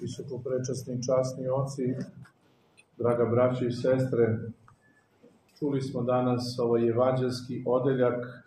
[0.00, 1.94] visoko prečasni časni oci,
[2.98, 4.38] draga braći i sestre,
[5.58, 8.44] čuli smo danas ovaj evanđelski odeljak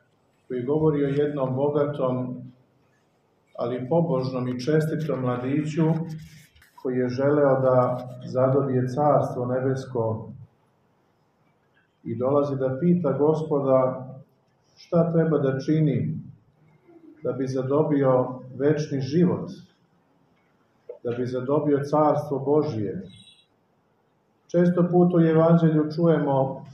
[0.48, 2.42] koji govori o jednom bogatom,
[3.58, 5.84] ali pobožnom i čestitom mladiću
[6.82, 10.32] koji je želeo da zadobije carstvo nebesko
[12.04, 14.08] i dolazi da pita gospoda
[14.76, 16.20] šta treba da čini
[17.24, 19.50] da bi zadobio večni život,
[21.04, 23.02] da bi zadobio carstvo Božije.
[24.48, 26.66] Često put u evanđelju čujemo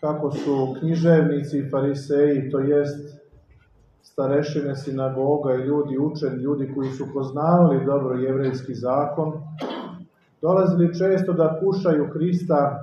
[0.00, 3.16] kako su književnici i fariseji, to jest
[4.02, 9.32] starešine sinagoga i ljudi učeni, ljudi koji su poznavali dobro jevrejski zakon,
[10.42, 12.82] dolazili često da kušaju Hrista,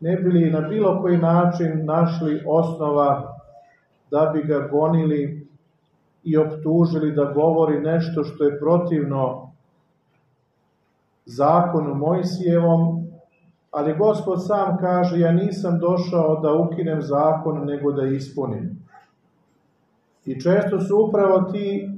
[0.00, 3.36] ne bili na bilo koji način našli osnova
[4.10, 5.48] da bi ga gonili
[6.24, 9.52] i optužili da govori nešto što je protivno
[11.26, 13.06] zakonu Mojsijevom,
[13.70, 18.86] ali Gospod sam kaže, ja nisam došao da ukinem zakon, nego da ispunim.
[20.24, 21.90] I često su upravo ti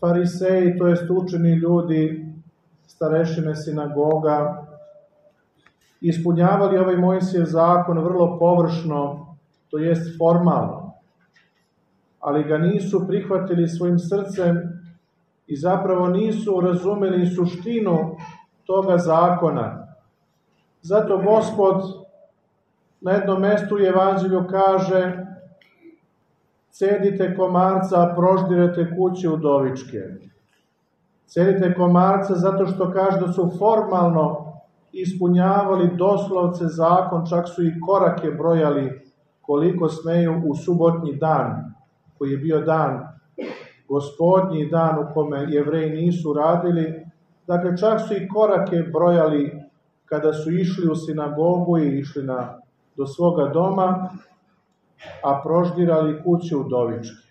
[0.00, 2.26] fariseji, to jest učeni ljudi,
[2.86, 4.66] starešine sinagoga,
[6.00, 9.26] ispunjavali ovaj Mojsijev zakon vrlo površno,
[9.70, 10.92] to jest formalno,
[12.20, 14.56] ali ga nisu prihvatili svojim srcem
[15.46, 18.16] i zapravo nisu razumeli suštinu
[18.66, 19.86] toga zakona.
[20.82, 21.82] Zato Gospod
[23.00, 25.26] na jednom mestu u Evanđelju kaže
[26.70, 29.98] cedite komarca, a proždirete kuće udovičke.
[31.26, 34.52] Cedite komarca zato što kaže da su formalno
[34.92, 41.74] ispunjavali doslovce zakon, čak su i korake brojali koliko smeju u subotnji dan,
[42.18, 43.16] koji je bio dan
[43.88, 47.05] gospodnji dan u kome jevreji nisu radili,
[47.46, 49.62] Dakle, čak su i korake brojali
[50.04, 52.58] kada su išli u sinagogu i išli na,
[52.96, 54.08] do svoga doma,
[55.22, 57.26] a proždirali kuće udovičke.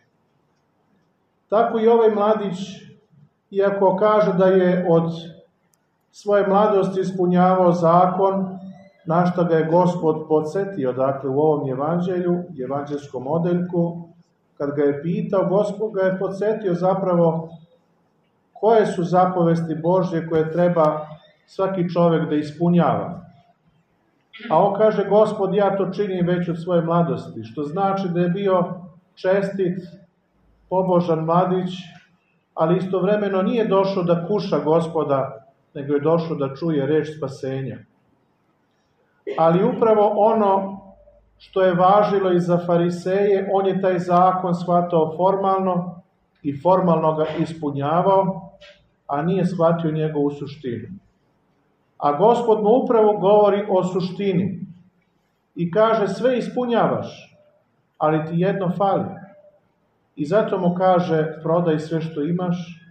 [1.49, 2.57] Tako i ovaj mladić,
[3.51, 5.11] iako kaže da je od
[6.11, 8.59] svoje mladosti ispunjavao zakon,
[9.05, 14.09] na što ga je gospod podsjetio, dakle u ovom evanđelju, evanđelskom odeljku,
[14.57, 17.49] kad ga je pitao, gospod ga je podsjetio zapravo
[18.65, 21.07] koje su zapovesti Božje koje treba
[21.45, 23.21] svaki čovek da ispunjava.
[24.49, 28.29] A on kaže, gospod, ja to činim već od svoje mladosti, što znači da je
[28.29, 28.63] bio
[29.15, 29.77] čestit,
[30.69, 31.69] pobožan mladić,
[32.53, 37.77] ali istovremeno nije došao da kuša gospoda, nego je došao da čuje reč spasenja.
[39.37, 40.81] Ali upravo ono
[41.37, 46.01] što je važilo i za fariseje, on je taj zakon shvatao formalno
[46.43, 48.44] i formalno ga ispunjavao,
[49.07, 50.87] a nije shvatio njegovu suštinu.
[51.97, 54.65] A gospod mu upravo govori o suštini
[55.55, 57.37] i kaže sve ispunjavaš,
[57.97, 59.09] ali ti jedno fali.
[60.15, 62.81] I zato mu kaže prodaj sve što imaš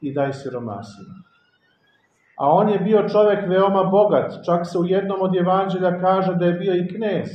[0.00, 1.14] i daj siromasima.
[2.36, 6.46] A on je bio čovek veoma bogat, čak se u jednom od evanđelja kaže da
[6.46, 7.28] je bio i knez.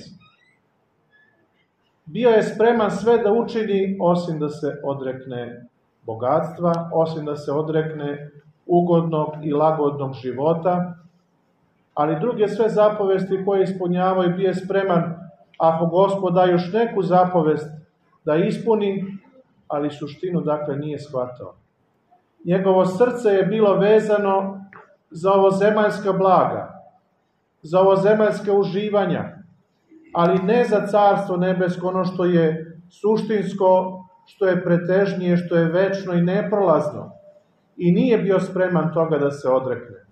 [2.06, 5.68] Bio je spreman sve da učini osim da se odrekne
[6.06, 8.32] bogatstva, osim da se odrekne
[8.66, 10.94] ugodnog i lagodnog života,
[11.94, 15.04] ali druge sve zapovesti koje ispunjavaju bije spreman,
[15.58, 17.68] ako gospod da još neku zapovest
[18.26, 19.06] da ispuni,
[19.68, 21.54] ali suštinu dakle nije shvatao.
[22.46, 24.66] Njegovo srce je bilo vezano
[25.10, 26.84] za ovo zemaljska blaga,
[27.62, 29.24] za ovo zemaljske uživanja,
[30.14, 36.14] ali ne za carstvo nebesko, ono što je suštinsko što je pretežnije, što je večno
[36.14, 37.12] i neprolazno
[37.78, 40.06] i nije bio spreman toga da se odrekne.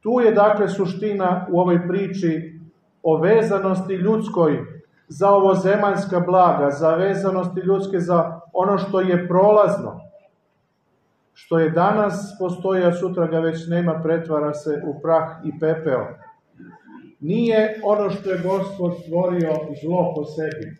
[0.00, 2.60] Tu je dakle suština u ovoj priči
[3.02, 4.64] o vezanosti ljudskoj
[5.08, 10.00] za ovo zemaljska blaga, za vezanosti ljudske za ono što je prolazno,
[11.32, 16.06] što je danas postoji, a sutra ga već nema, pretvara se u prah i pepeo.
[17.20, 19.52] Nije ono što je Gospod stvorio
[19.82, 20.76] zlo po sebi,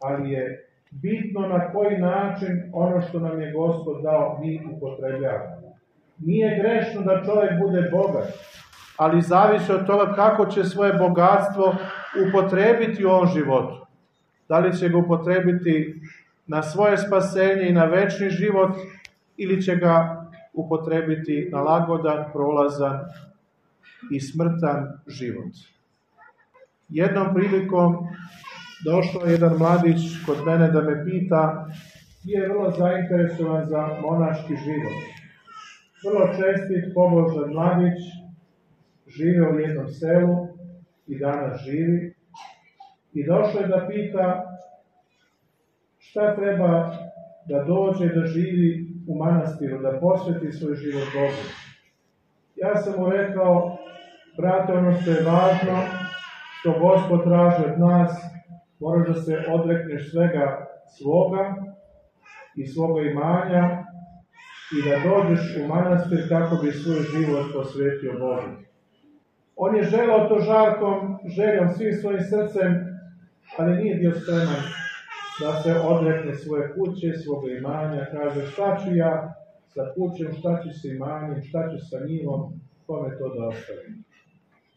[0.00, 0.65] ali je
[1.02, 5.76] bitno na koji način ono što nam je Gospod dao mi upotrebljavamo.
[6.18, 8.28] Nije grešno da čovjek bude bogat,
[8.96, 11.74] ali zavisi od toga kako će svoje bogatstvo
[12.28, 13.86] upotrebiti u ovom životu.
[14.48, 16.00] Da li će ga upotrebiti
[16.46, 18.70] na svoje spasenje i na večni život
[19.36, 23.00] ili će ga upotrebiti na lagodan, prolazan
[24.12, 25.52] i smrtan život.
[26.88, 28.08] Jednom prilikom
[28.84, 31.66] došao jedan mladić kod mene da me pita,
[32.24, 34.98] je vrlo zainteresovan za monaški život.
[36.04, 37.98] vrlo čestit pobožan mladić,
[39.06, 40.48] žive u jednom selu
[41.06, 42.14] i danas živi
[43.12, 44.56] i došao je da pita
[45.98, 46.96] šta treba
[47.48, 51.44] da dođe da živi u manastiru, da posveti svoj život Bogu.
[52.56, 53.78] Ja sam mu rekao,
[54.36, 55.78] brate, ono što je važno,
[56.60, 58.35] što Gospod traži od nas,
[58.80, 60.66] moraš da se odrekneš svega
[60.98, 61.54] svoga
[62.56, 63.84] i svoga imanja
[64.76, 68.66] i da dođeš u manastir kako bi svoj život posvetio Bogu.
[69.56, 72.70] On je želao to žarkom, željom svim svojim srcem,
[73.58, 74.62] ali nije bio spreman
[75.40, 79.34] da se odrekne svoje kuće, svoga imanja, kaže šta ću ja
[79.66, 82.40] sa kućem, šta ću sa imanjem, šta ću sa njivom,
[82.86, 84.04] kome to da ostavim.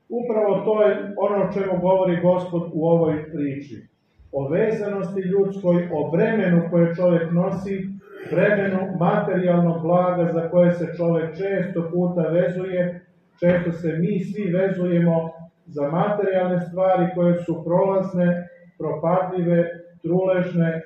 [0.10, 3.89] Upravo to je ono o čemu govori Gospod u ovoj priči.
[4.32, 7.90] O vezanosti ljudskoj, o bremenu koje čovjek nosi,
[8.32, 13.06] bremenu materijalnog blaga za koje se čovjek često puta vezuje,
[13.40, 15.30] često se mi svi vezujemo
[15.66, 18.48] za materijalne stvari koje su prolazne,
[18.78, 19.70] propadljive,
[20.02, 20.82] truležne,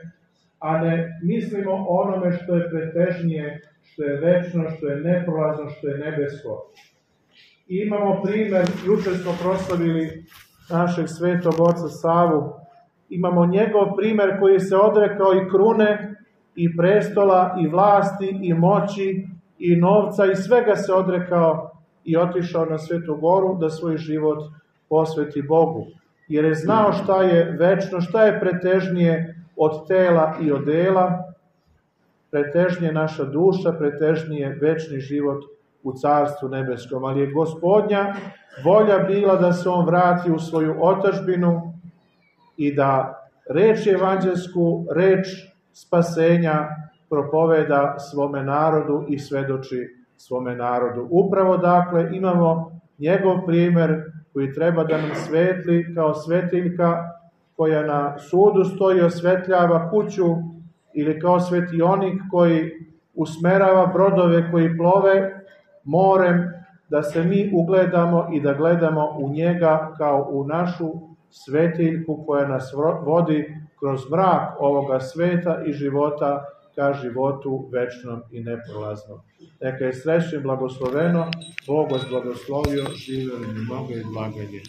[0.59, 5.97] a ne mislimo onome što je pretežnije, što je večno, što je neprolazno, što je
[5.97, 6.71] nebesko.
[7.67, 10.25] Imamo primer, juče smo proslavili
[10.69, 12.53] našeg svetog oca Savu,
[13.09, 16.15] imamo njegov primer koji se odrekao i krune,
[16.55, 19.27] i prestola, i vlasti, i moći,
[19.59, 21.71] i novca, i svega se odrekao
[22.03, 24.39] i otišao na Svetu goru da svoj život
[24.89, 25.85] posveti Bogu.
[26.27, 31.33] Jer je znao šta je večno, šta je pretežnije od tela i od dela,
[32.31, 35.43] pretežnije naša duša, pretežnije večni život
[35.83, 37.03] u Carstvu nebeskom.
[37.03, 38.13] Ali je gospodnja
[38.63, 41.72] volja bila da se on vrati u svoju otažbinu
[42.57, 43.19] i da
[43.49, 45.27] reč evanđelsku, reč
[45.73, 46.67] spasenja
[47.09, 51.07] propoveda svome narodu i svedoči svome narodu.
[51.11, 54.03] Upravo dakle imamo njegov primer
[54.33, 56.97] koji treba da nam svetli kao svetiljka
[57.55, 60.25] koja na sudu stoji osvetljava kuću
[60.93, 62.71] ili kao svetionik koji
[63.15, 65.43] usmerava brodove koji plove
[65.83, 66.53] morem,
[66.89, 70.91] da se mi ugledamo i da gledamo u njega kao u našu
[71.33, 72.73] svetiljku koja nas
[73.05, 76.45] vodi kroz mrak ovoga sveta i života
[76.75, 79.19] ka životu večnom i neprolaznom.
[79.61, 81.31] Neka je srećno i blagosloveno,
[81.67, 84.61] Bog vas blagoslovio, živjeli mi Boga i blaganje.